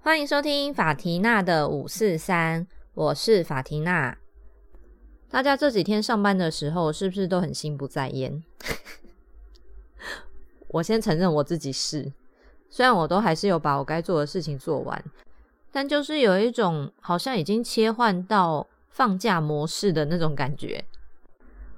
[0.00, 4.16] 欢迎收听法缇娜的五四三，我是法缇娜。
[5.28, 8.44] 大家这几天上班的时候，是不是都很心不在焉？
[10.68, 12.12] 我先承认我自己是，
[12.70, 15.04] 虽然我都还是有把我该做的事情做完，
[15.72, 20.84] 但就是有一种好像已经切换到放假模式的那种感觉。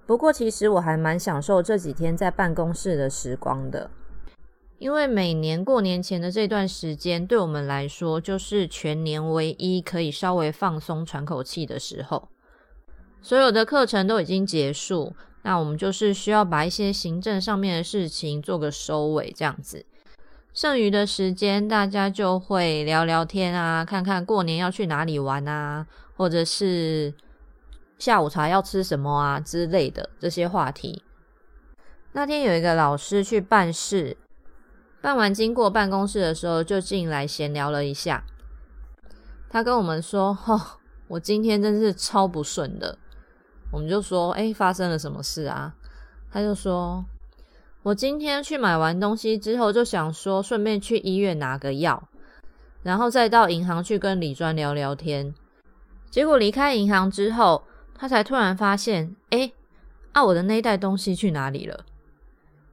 [0.07, 3.91] 不过其实我还蛮享受这几天在办公室的时光的。
[4.79, 12.29] 因为每年过年前的这段时间，对我们来说就是全年唯一可以稍微放松、喘口气的时候。
[13.23, 19.85] 所有的课程都已经结束，那我们就是需要把一些行政上面的事情做个收尾，这样子。
[20.53, 25.87] 剩余的时间，大家就会聊聊天啊，看看过年要去哪里玩啊，
[26.17, 27.13] 或者是
[27.99, 31.03] 下午茶要吃什么啊之类的这些话题。
[32.13, 34.17] 那天有一个老师去办事。
[35.03, 38.25] 办完经过办公室的时候，就进来闲聊了一下。
[39.49, 42.99] 他跟我们说：“吼，我今天真是超不顺的。”
[43.71, 45.77] 我们就说：“哎，发生了什么事啊？”
[46.33, 47.05] 他就说
[47.85, 52.09] ：“我今天去买完东西之后，就想说顺便去医院拿个药，
[52.83, 55.33] 然后再到银行去跟李专聊聊天。
[56.11, 57.63] 结果离开银行之后，
[57.99, 59.51] 他才突然发现：哎，
[60.13, 61.85] 啊，我的那一袋东西去哪里了？”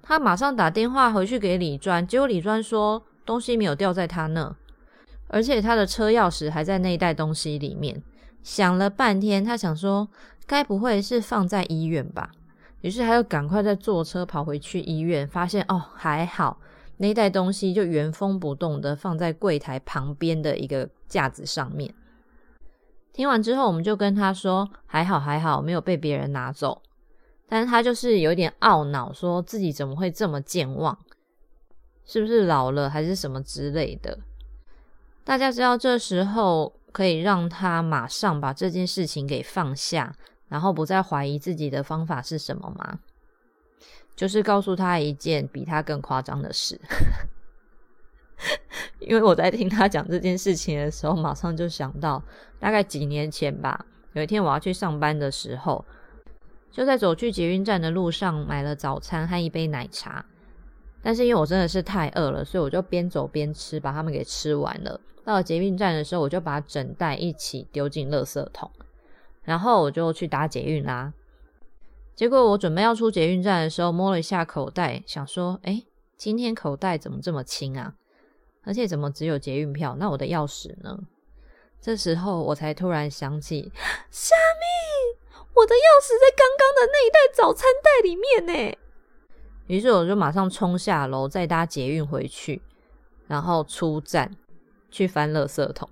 [0.06, 4.54] 他马上打电话回去给李专，结果李专说东西没有掉在他那，
[5.30, 8.04] 而且他的车钥匙还在那一袋东西里面。
[8.44, 10.10] 想了半天，他想说
[10.46, 12.32] 该不会是放在医院吧？
[12.82, 16.60] 于是他又赶快再坐车跑回去医院，发现哦还好，
[16.98, 21.94] 那袋东西就原封不动的放在柜台旁边的一个架子上面。
[23.14, 26.82] 听完之后，我们就跟他说还好还好，没有被别人拿走。
[27.48, 30.98] 但是他就是有点懊恼，说自己怎么会这么健忘，
[32.06, 34.18] 是不是老了还是什么之类的？
[35.24, 40.16] 大家知道这时候可以让他马上把这件事情给放下，
[40.48, 43.00] 然后不再怀疑自己的方法是什么吗？
[44.16, 46.80] 就是告诉他一件比他更夸张的事。
[49.00, 52.22] 因为我在听他讲这件事情的时候，马上就想到
[52.60, 55.84] 大概几年前吧，有一天我要去上班的时候。
[56.72, 60.26] 就在走去捷运站的路上，买了早餐和一杯奶茶。
[61.04, 65.00] 但是因为我真的是太饿了，所以我就边走边吃，把它们给吃完了。
[65.24, 68.72] 到了捷运站的时候，我就把整袋一起丢进垃圾桶，
[69.44, 71.14] 然后我就去搭捷运啦。
[72.16, 75.84] 结果我准备要出捷运站的时候，摸了一下口袋，想说：“哎，
[76.18, 77.94] 今天口袋怎么这么轻啊？
[78.64, 79.96] 而且怎么只有捷运票？
[80.00, 81.00] 那我的钥匙呢？”
[81.82, 83.72] 这时候我才突然想起，
[84.10, 85.20] 虾米。
[85.54, 88.78] 我的钥匙在刚刚的那一袋早餐袋里面呢。
[89.68, 92.62] 于是我就马上冲下楼，再搭捷运回去，
[93.28, 94.36] 然后出站
[94.90, 95.90] 去翻垃圾桶。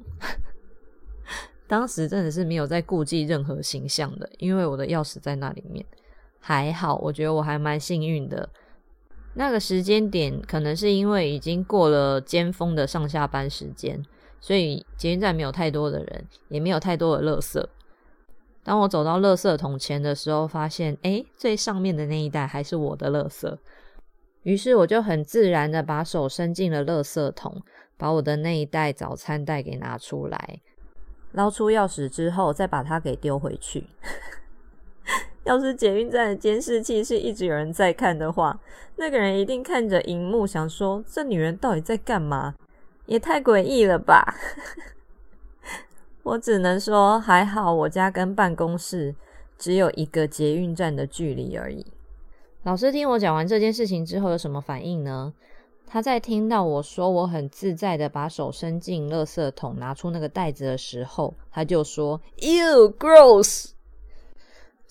[1.68, 5.86] 当时真的是没有在顾忌任何形象的，因为我的钥匙在那里面。
[6.40, 8.50] 还好，我觉得我还蛮幸运的。
[9.34, 14.04] 那个时间点可能是因为已经过了尖峰的上下班时间，
[14.40, 17.66] 所以捷运站没有太多的人，也没有太多的垃圾。
[18.64, 23.58] 当我走到垃圾桶前的时候，发现哎，最上面的那一袋还是我的垃圾。
[24.44, 27.62] 于是我就很自然的把手伸进了垃圾桶，
[27.98, 30.60] 把我的那一袋早餐袋给拿出来，
[31.32, 33.88] 捞出钥匙之后，再把它给丢回去。
[35.44, 38.60] 要是捷运站的监视器是一直有人在看的话，
[38.96, 42.54] 那个人一定看着荧幕想说：这女人到底在干嘛？
[43.08, 44.36] 也太诡异了吧！
[46.24, 49.16] 我只能说还好，我家跟办公室
[49.58, 51.86] 只有一个捷运站的距离而已。
[52.64, 55.34] 老师听我讲完这件事情之后有什么反应呢？
[55.88, 63.72] 他在听到我说我很自在的把手伸进垃圾桶拿出那个袋子的时候，他就说 “You gross”。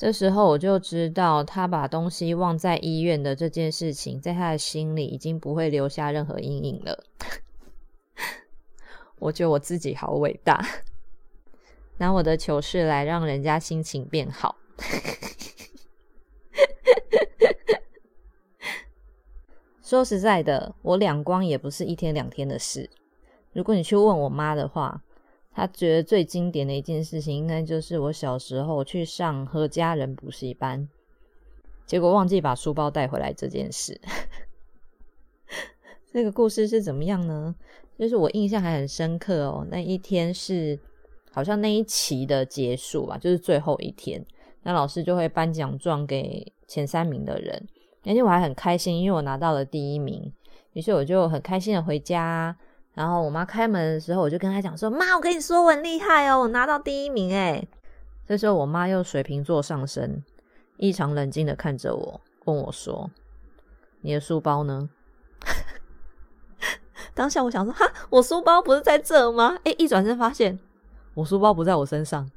[0.00, 7.04] 这时候我就知道他把东西忘在医院的这件事情，在他的心里已经不会留下任何阴影了。
[9.20, 10.66] 我觉得我自己好伟大。
[12.00, 14.56] 拿我的糗事来让人家心情变好。
[19.84, 22.88] 说实在的，我两光也不是一天两天的事。
[23.52, 25.02] 如果你去问我妈的话，
[25.60, 30.88] 他觉得最经典的一件事情，应该就是我小时候去上和家人补习班，
[31.86, 34.00] 结果忘记把书包带回来这件事。
[36.12, 37.54] 这个故事是怎么样呢？
[37.98, 40.78] 就是我印象还很深刻哦，那一天是。
[41.32, 44.20] 好像那一期的结束吧，就是最后一天，
[44.64, 47.68] 那老师就会颁奖状给前三名的人。
[48.02, 50.32] 那天我还很开心，因为我拿到了第一名，
[50.72, 52.56] 于是我就很开心的回家。
[53.00, 57.66] 然后我妈开门的时候，我就跟她讲说：“妈，我跟你说我很厉害哦，我拿到第一名哎。”
[58.28, 60.22] 这时候我妈又水瓶座上升，
[60.76, 63.10] 异常冷静的看着我，问我说
[64.04, 64.90] ：“你的书包呢？”
[67.14, 70.58] 当下我想说：“哈，我书包不是在这吗？”哎，一转身发现
[71.14, 72.30] 我书包不在我身上，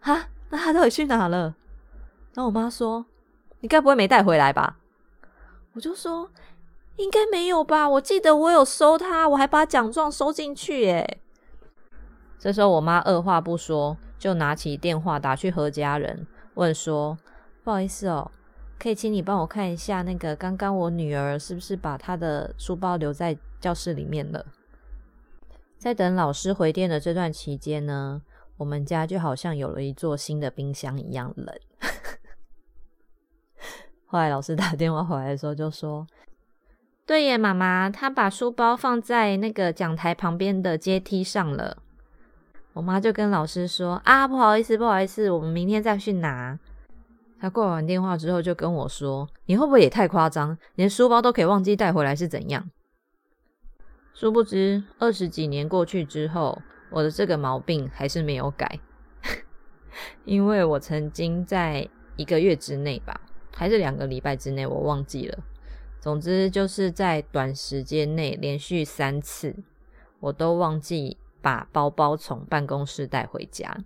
[0.00, 1.54] 哈，那他到底去哪了？
[2.34, 3.06] 然后我妈说
[3.62, 4.78] ：“你该不会没带回来吧？”
[5.74, 6.28] 我就说。
[6.98, 7.88] 应该没有吧？
[7.88, 11.20] 我记得我有收他，我还把奖状收进去耶。
[12.40, 17.16] 这时候我妈二话不说，就拿起电话打去何家人，问说
[17.62, 18.28] ：“不好意思哦，
[18.80, 24.44] 可以请你帮我看一下那个刚刚我女儿是不是把她的书包留在教室里面了？”
[25.78, 28.22] 在等老师回电的这段期间呢，
[28.56, 31.56] 我们家就好像有了一座新的冰箱一样冷。
[34.06, 36.04] 后来老师打电话回来的时候就说。
[37.08, 41.78] 对耶，妈妈，她把书包放在那个讲台旁边的阶梯上了。
[42.74, 46.58] 我妈就跟老师说：“啊，不好意思，不好意思，我们明天再去拿。”
[47.40, 50.58] 她挂完电话之后就跟我说：“你会不会也太夸张？
[50.74, 52.68] 连书包都可以忘记带回来是怎样？”
[54.12, 58.78] 殊不知，二十几年过去之后，我的这个毛病还是没有改。
[60.26, 63.18] 因为我曾经在一个月之内吧，
[63.56, 65.38] 还是两个礼拜之内，我忘记了。
[66.08, 69.54] 总之就是在短时间内连续三次，
[70.20, 73.76] 我都忘记把包包从办公室带回家，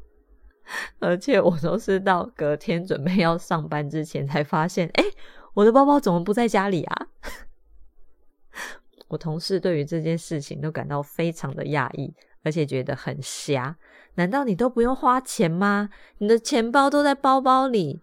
[1.00, 5.04] 而且我都是到隔天准备要上班之前才发现，哎，
[5.54, 7.06] 我的包包怎么不在家里啊？
[9.08, 12.12] 我同事对于这件事情都感到非常的讶异，
[12.42, 13.74] 而且觉得很瞎。
[14.16, 15.88] 难道你都不用花钱吗？
[16.18, 18.02] 你的钱包都在包包里，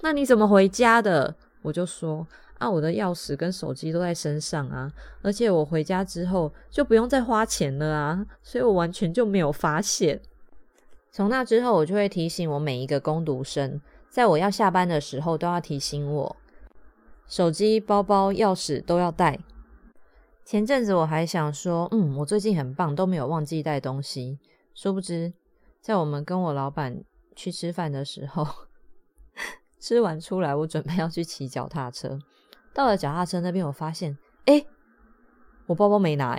[0.00, 1.36] 那你怎么回家的？
[1.62, 2.26] 我就说。
[2.58, 4.90] 啊，我的钥匙跟手机都在身上啊，
[5.22, 10.20] 而且我回家之后就不用再花钱了啊，所以我完全就没有发现。
[11.12, 16.36] 从那之后，我就会提醒我每一个工读生，在我要下班的时候都要提醒我，
[17.26, 19.38] 手机、包包、钥匙都要带。
[20.44, 24.38] 前阵子我还想说，嗯，我最近很棒，都没有忘记带东西。
[24.74, 25.32] 殊不知，
[25.80, 27.02] 在我们跟我老板
[27.34, 28.46] 去吃饭的时候，
[29.80, 32.18] 吃完出来，我准备要去骑脚踏车。
[32.76, 34.62] 到了脚踏车那边，我发现，哎，
[35.64, 36.38] 我包包没拿，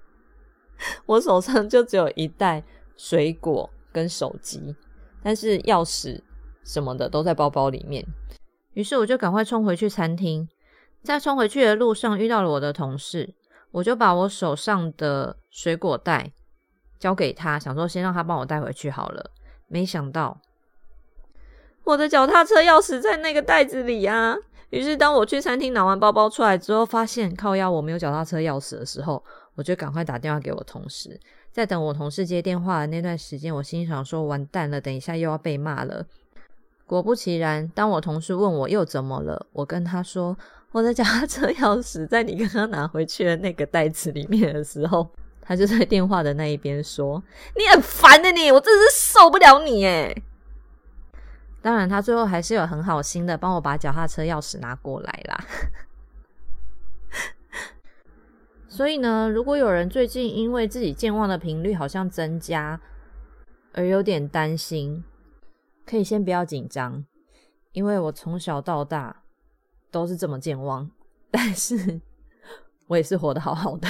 [1.06, 2.62] 我手上就只有一袋
[2.94, 4.76] 水果跟手机，
[5.22, 6.20] 但是钥匙
[6.62, 8.06] 什么的都在包包里面。
[8.74, 10.46] 于是我就赶快冲回去餐厅，
[11.02, 13.34] 在冲回去的路上遇到了我的同事，
[13.70, 16.30] 我就把我手上的水果袋
[16.98, 19.30] 交给他，想说先让他帮我带回去好了。
[19.68, 20.38] 没想到
[21.84, 24.36] 我的脚踏车钥匙在那个袋子里啊！
[24.70, 29.22] 于是，当我去餐厅拿完包包出来之后，发现靠腰我没有脚踏车钥匙的时候，
[29.56, 31.18] 我就赶快打电话给我同事。
[31.50, 36.06] 在等我同事接电话的那段时间，我心想说：“完蛋了，等一下又要被骂了。”
[36.86, 40.36] 果不其然，当我同事问我又怎么了，我跟他说
[40.70, 45.08] ：“我的脚踏车钥匙在你刚刚拿回去的那个袋子里面的时候，
[45.40, 47.20] 他就在电话的那一边说
[47.58, 50.22] ：‘你很烦的你，我真是受不了你诶
[51.62, 55.44] 当然，他最后还是有很好心的帮我把脚踏车钥匙拿过来啦。
[58.66, 62.80] 所以呢，如果有人最近因为自己健忘的频率好像增加，
[63.72, 65.04] 而有点担心，
[65.84, 67.04] 可以先不要紧张，
[67.72, 69.22] 因为我从小到大
[69.90, 70.90] 都是这么健忘，
[71.30, 72.00] 但是
[72.86, 73.86] 我也是活得好好的。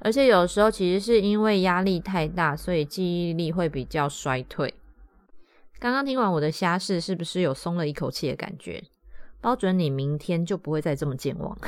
[0.00, 4.74] 而且有时候其实是因为压力太大，所以记忆力会比较衰退。
[5.78, 8.82] 刚刚听完我的瞎事，是不是有松了一口气的感觉？
[9.40, 11.56] 包准你明天就不会再这么健忘。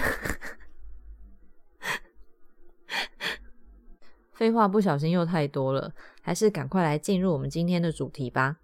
[4.32, 8.56] 废话不小心又太多了，还是赶快来进入我们今天的主题吧。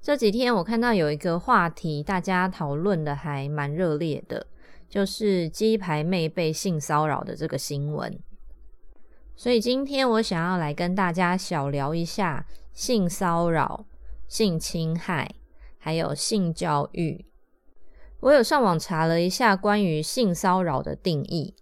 [0.00, 4.46] 这几天我看到有一个话题，大家讨论的还蛮热烈的，
[4.88, 8.20] 就是鸡排妹被性骚扰的这个新闻。
[9.34, 13.86] 所以今天我想要来跟大家小聊一下性骚扰。
[14.34, 15.32] 性侵害，
[15.78, 17.24] 还有性教育，
[18.18, 21.54] 我有上网查了一下关于性骚扰的定义。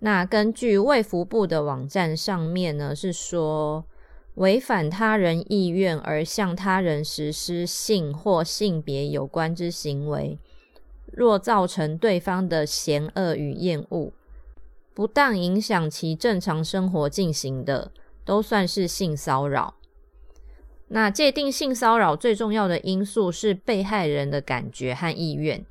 [0.00, 3.86] 那根据卫福部的网站上面呢，是说
[4.34, 10.40] 违反他人意愿而向他人实施性或性别有关之行为，
[11.12, 14.12] 若造成对方的嫌恶与厌恶，
[14.92, 17.92] 不当影响其正常生活进行的，
[18.24, 19.76] 都算是性骚扰。
[20.88, 25.64] 那界定性骚扰最重要的因素是被害人的感觉和意愿，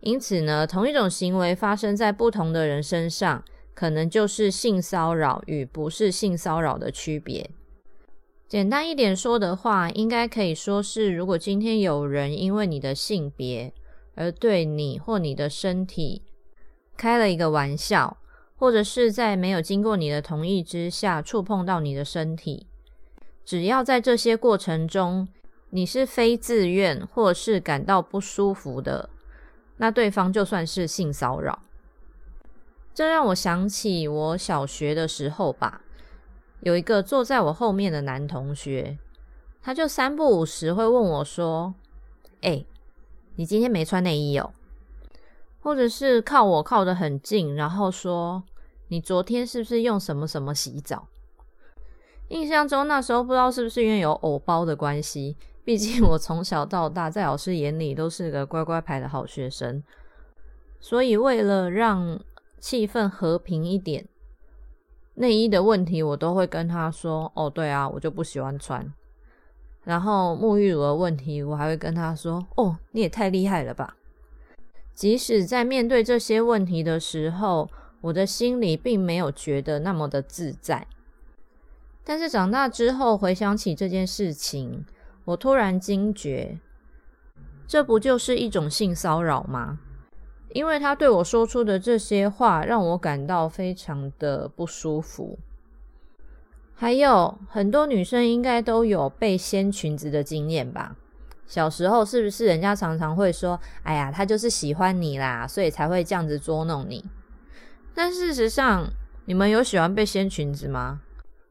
[0.00, 3.44] 因此呢，同一种行为发生在不同的人身上，
[3.74, 7.50] 可能就是性骚扰与不是性骚扰的区别。
[8.48, 13.72] 简单一点说的话，应该可以说是，如果今天有人因为你的性别
[14.14, 16.22] 而对你或你的身体
[16.96, 18.16] 开了一个玩笑，
[18.56, 22.66] 或者是在没有经过你的同意之下触碰到你的身体。
[23.44, 25.28] 只要在这些过程中，
[25.70, 29.10] 你是非自愿或是感到不舒服的，
[29.76, 31.60] 那对方就算是性骚扰。
[32.94, 35.82] 这让我想起我小学的时候吧，
[36.60, 38.98] 有一个坐在我后面的男同学，
[39.60, 41.74] 他就三不五时会问我说
[42.42, 42.64] ：“哎，
[43.36, 44.54] 你今天没穿内衣哦？”
[45.60, 48.44] 或者是靠我靠得很近，然后说
[48.88, 51.08] ：“你昨天是不是用什么什么洗澡？”
[52.34, 59.80] 印象中那时候不知道是不是因为有偶包的关系，毕竟我从小到大在老师眼里都是个乖乖牌的好学生，
[60.80, 62.20] 所以为了让
[62.58, 64.08] 气氛和平一点，
[65.14, 68.92] 内衣的问题我都会跟他说：“哦，对啊，我就不喜欢穿。”
[69.84, 73.96] 然后沐浴乳的问题，我还会跟他说：“哦，你也太厉害了吧！”
[74.92, 80.88] 即使在面对这些问题的时候，我的心里并没有觉得那么的自在。
[82.04, 84.84] 但是长大之后回想起这件事情，
[85.24, 86.58] 我突然惊觉，
[87.66, 89.78] 这不就是一种性骚扰吗？
[90.52, 95.38] 因为他对我说出的这些话，让我感到非常的不舒服。
[96.74, 100.96] 还有很多女生应该都有被掀裙子的经验吧？
[101.46, 107.04] 小时候是不是人家常常会说：“哎呀，他就是喜欢你啦，所以才会这样子捉弄你。”
[107.94, 108.90] 但事实上，
[109.24, 111.00] 你们有喜欢被掀裙子吗？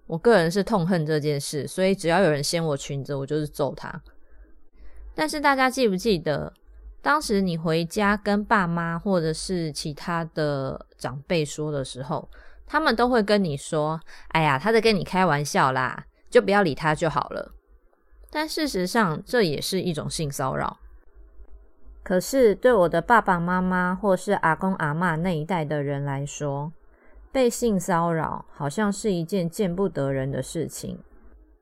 [0.08, 4.02] 我个人是痛恨这件事，所以只要有人掀我裙子，我就是揍他。
[5.16, 6.52] 但是大家记不记得，
[7.02, 12.30] 当时你回家跟爸妈或者是其他的长辈说的时候，
[12.66, 17.54] 他们都会跟你说：“哎呀，他在跟你开玩笑啦，就不要理他就好了。”
[18.32, 20.80] 但事实上，这也是一种性骚扰。
[22.02, 26.74] 可是对我的爸爸妈妈或是阿公阿妈那一代的人来说，
[27.34, 31.00] 被性骚扰好像是一件见不得人的事情，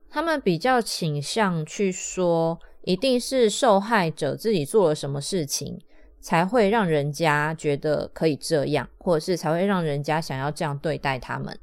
[0.10, 5.80] 他们比较倾向去说，一定是受害者自己做了什么事情，
[6.20, 11.58] 才会让人家觉得可以这样，或者是才会让人家想要这样对待他们。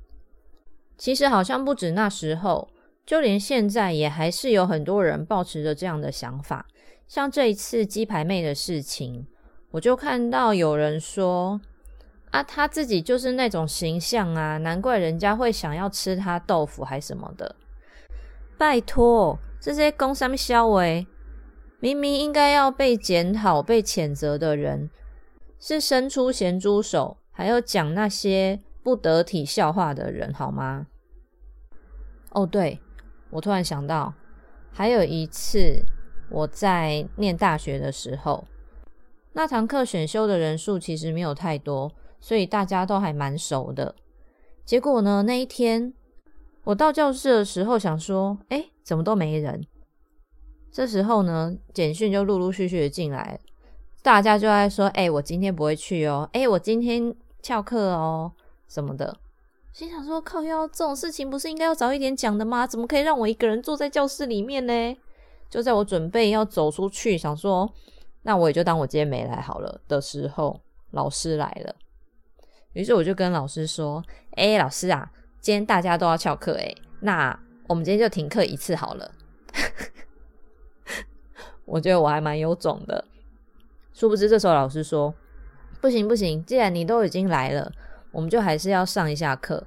[0.96, 2.70] 其实好像不止那时候，
[3.04, 6.66] 就连现在也还是有很多人抱持着这样的想法。
[7.06, 9.26] 像这一次鸡排妹的事情，
[9.72, 11.60] 我就看到有人说。
[12.30, 17.56] 啊，他自己就是那种形象啊，难怪人家会想要吃他豆腐还什么的。
[18.58, 21.06] 拜托，这些工商消为
[21.80, 24.90] 明明应该要被检讨、被谴责的人，
[25.58, 30.86] 是伸出咸猪手，还要讲那些不得体笑话的人，好吗？
[32.32, 32.80] 哦，对，
[33.30, 34.12] 我突然想到，
[34.70, 35.82] 还有一次
[36.28, 38.46] 我在念大学的时候，
[39.32, 41.90] 那堂课选修的人数其实没有太多。
[42.20, 43.94] 所以大家都还蛮熟的。
[44.64, 45.92] 结果呢，那一天
[46.64, 49.64] 我到教室的时候，想说：“哎，怎么都没人？”
[50.70, 53.40] 这时候呢，简讯就陆陆续续的进来，
[54.02, 58.32] 大家就在说：“哎，我今天不会去哦，哎，我今天翘课哦，
[58.68, 59.16] 什么的。”
[59.72, 62.66] 心想说：“靠，要这种事情不是应该要早一点讲的吗？
[62.66, 64.96] 怎么可以让我一个人坐在教室里面呢？”
[65.48, 67.72] 就在我准备要走出去，想说
[68.22, 70.60] ：“那我也就当我今天没来好了。”的时候，
[70.90, 71.74] 老师来了。
[72.78, 74.00] 于是我就跟老师说
[74.38, 79.10] ：“哎，老师啊，今天大家都要翘课，哎，那我们今天就停课一次好了。
[81.66, 83.04] ”我觉得我还蛮有种的。
[83.92, 85.12] 殊不知这时候老师说
[85.82, 87.72] ：“不行不行，既然你都已经来了，
[88.12, 89.66] 我们就还是要上一下课。”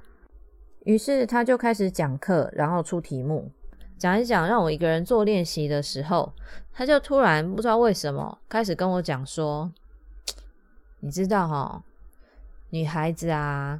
[0.84, 3.52] 于是他就开始讲课，然后出题目，
[3.98, 6.32] 讲一讲，让我一个人做练习的时候，
[6.72, 9.70] 他就突然不知道为什么开始跟我讲说
[11.00, 11.84] ：“你知道哈？”
[12.72, 13.78] 女孩子啊，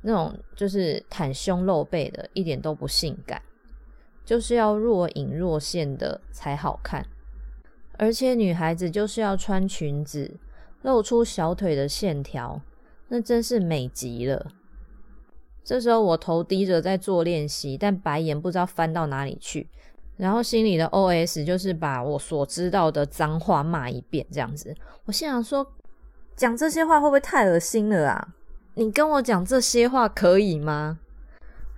[0.00, 3.42] 那种就是袒胸露背的，一点都不性感，
[4.24, 7.06] 就是要若隐若现的才好看。
[7.98, 10.38] 而且女孩子就是要穿裙子，
[10.80, 12.62] 露出小腿的线条，
[13.08, 14.50] 那真是美极了。
[15.62, 19.68] 这时候我头低着在做练习，但白眼不知道翻到哪里去，
[20.16, 24.74] 然后心里的 OS 就是把我所知道的脏话骂一遍，这样子。
[25.04, 25.74] 我心想说。
[26.36, 28.28] 讲这些话会不会太恶心了啊？
[28.74, 30.98] 你跟我讲这些话可以吗？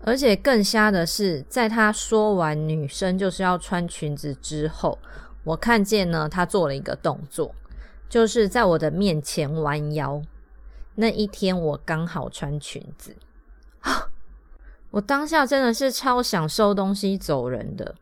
[0.02, 4.98] 而且更瞎的是，在他说完女生就是要穿裙子之后，
[5.42, 7.54] 我看见呢，他做了一个动作，
[8.08, 10.22] 就是在我的面前弯腰。
[10.94, 13.16] 那一天我刚好穿裙子，
[14.92, 17.94] 我当下真的是超想收东西走人的。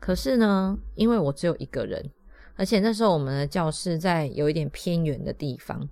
[0.00, 2.10] 可是呢，因为我只有一个人，
[2.56, 5.88] 而且那时候我们的教室在有一点偏远的地方，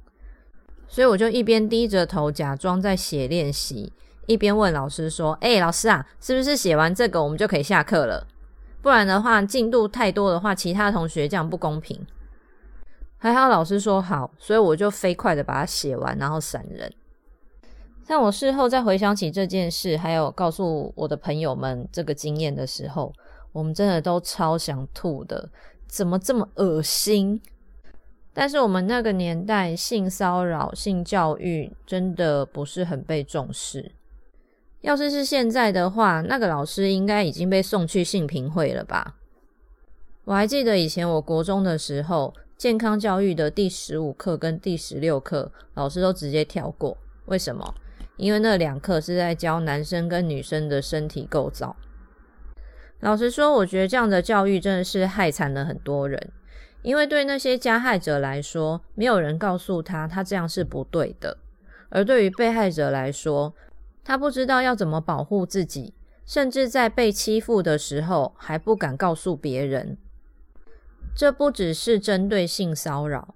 [0.88, 3.92] 所以我就一边低着头假装在写练习。
[4.26, 8.26] 一边问老师说：“哎，老师啊，是不是写完这个我们就可以下课了？
[8.80, 12.00] 不然的话，进度太多的话，其他同学这样不公平。”
[13.18, 16.90] 还好老师说好，所以我就飞快的把它写完，然后闪人。
[18.06, 23.12] 但我事后再回想起这件事，还有告诉我的朋友们这个经验的时候，
[23.52, 25.48] 我们真的都超想吐的，
[25.94, 27.40] 怎么这么恶心？
[28.32, 33.92] 但是我们那个年代，性骚扰、性教育真的不是很被重视。
[34.80, 39.14] 要是是现在的话，那个老师应该已经被送去性评会了吧？
[40.24, 46.98] 我还记得以前我国中的时候，健康教育的第十五课跟第十六课，老师都直接跳过。
[47.26, 47.72] 为什么？
[48.16, 51.76] 因为那两课是在教男生跟女生的身体构造。
[53.04, 56.32] 老实说，我觉得这样的教育真的是害惨了很多人。
[56.80, 61.36] 因为对那些加害者来说，没有人告诉他他这样是不对的；
[61.90, 63.52] 而对于被害者来说，
[64.02, 65.92] 他不知道要怎么保护自己，
[66.24, 69.98] 甚至在被欺负的时候还不敢告诉别人。
[71.14, 73.34] 这不只是针对性骚扰，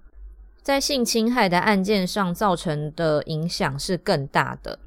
[0.63, 4.79] 在性侵害的案件上造成的影响是更大的。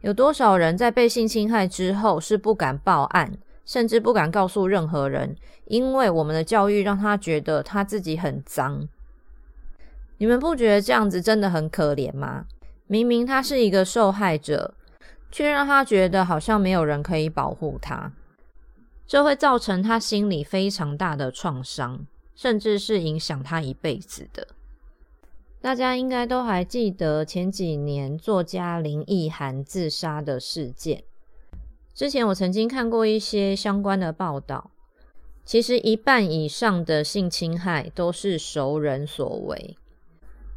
[0.00, 3.36] 有多少人在被性侵害之后是不敢报案，
[3.70, 5.36] 甚至不敢告诉任何人，
[5.66, 8.88] 因为我们的教育让他觉得他自己很脏。
[10.18, 12.46] 你们不觉得这样子真的很可怜吗？
[12.88, 14.74] 明明他是一个受害者。
[15.32, 18.12] 却让他觉得好像没有人可以保护他，
[19.06, 24.48] 这会造成他心里非常大的创伤，甚至是影响他一辈子的。
[25.60, 31.04] 大家应该都还记得前几年作家林奕涵自杀的事件。
[31.94, 34.70] 之前我曾经看过一些相关的报道，
[35.44, 39.76] 其实一半以上的性侵害都是熟人所为。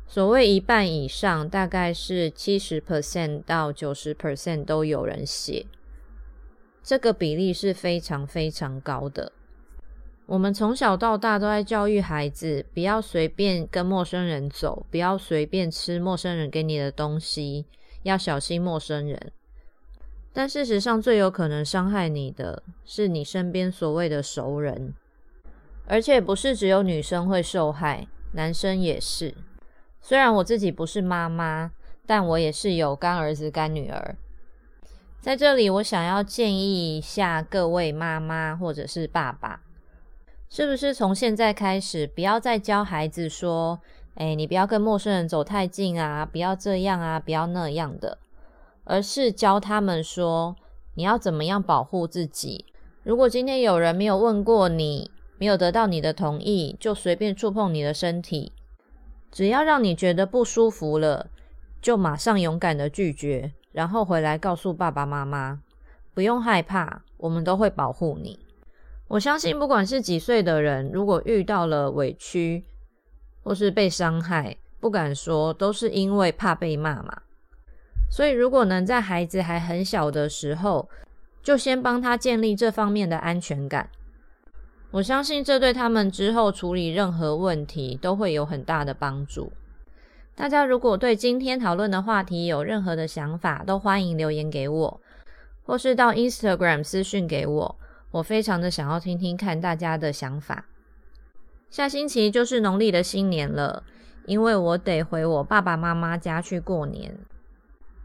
[0.08, 5.66] 所谓一半以上，大概是七十 percent 到九十 percent 都有人写，
[6.84, 9.32] 这个比例是非常非常高的。
[10.26, 17.66] 我们从小到大都在教育孩子，不要随便跟陌生人走，不要随便吃陌生人给你的东西，
[18.04, 19.32] 要小心陌生人。
[20.36, 24.96] 但事实上，最有可能伤害你的是你身边所谓的熟人，
[25.86, 29.36] 而且不是只有女生会受害，男生也是。
[30.02, 31.72] 虽然我自己不是妈妈，
[32.08, 34.16] 但我也是有干儿子、干女儿。
[35.22, 39.62] 在这里，我想要建议一下各位妈妈或者是爸爸，
[40.50, 43.80] 是不是从现在开始，不要再教孩子说
[44.16, 48.18] ：“哎，你不要跟陌生人走太近啊，不要这样啊，不要那样的。”
[48.84, 50.56] 而是教他们说
[50.96, 52.66] ：“你要怎么样保护自己？
[53.04, 58.52] 如果今天有人没有问过你，没有得到你的同意，就随便触碰你的身体。”
[59.32, 61.28] 只要让你觉得不舒服了，
[61.82, 65.60] 就马上勇敢的拒绝，然后回来告诉爸爸妈妈，
[66.14, 68.38] 不用害怕，我们都会保护你。
[69.08, 72.64] 我相信，不管是几岁的人，如果遇到了委屈
[73.44, 77.24] 或是被伤害，不敢说，都是因为怕被骂嘛。
[78.14, 80.88] 所以，如果能在孩子还很小的时候，
[81.42, 83.90] 就先帮他建立这方面的安全感。
[84.92, 89.52] 我相信这对他们之后处理任何问题都会有很大的帮助。
[90.36, 95.02] 大家如果对今天讨论的话题有任何的想法，都欢迎留言给我，
[95.66, 97.76] 或是到 Instagram 私讯给我。
[98.12, 100.66] 我非常的想要听听看大家的想法。
[101.72, 103.82] 下星期就是农历的新年了，
[104.28, 107.18] 因为我得回我爸爸妈妈家去过年，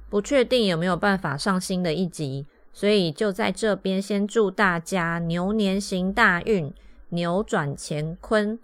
[0.09, 2.47] 不确定有没有办法上新的一集。
[2.73, 6.73] 所以就在这边先祝大家牛年行大运，
[7.09, 8.57] 扭转乾坤，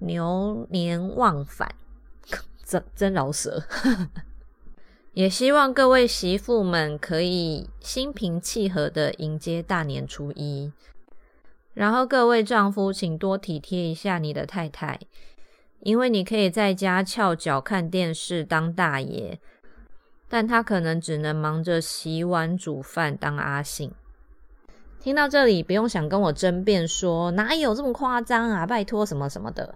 [0.00, 1.74] 牛年旺返，
[2.64, 3.62] 真真饶舌。
[5.14, 10.70] 也希望各位媳妇们可以心平气和的迎接大年初一，
[11.72, 15.00] 然后各位丈夫请多体贴一下你的太太，
[15.80, 19.38] 因为你可以在家翘脚看电视当大爷。
[20.32, 23.92] 但他可能只能忙着洗碗煮饭当阿信。
[24.98, 29.74] 听到这里，不用想跟我争辩说哪有这么夸张啊，拜托什么什么的。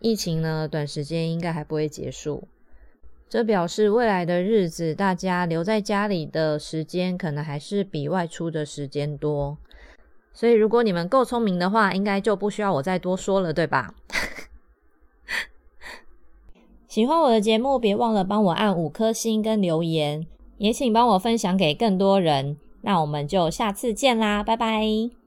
[0.00, 2.46] 疫情呢，短时间应该还不会结束。
[3.30, 9.56] 这表示未来的日子，大家留在家里的时间可能还是比外出的时间多。
[10.34, 13.94] 所以，如果你们够聪明的话，应该就不需要我再多说了，对吧？
[16.96, 22.56] 喜欢我的节目，别忘了帮我按五颗星跟留言，也请帮我分享给更多人。
[22.80, 25.25] 那我们就下次见啦，拜拜。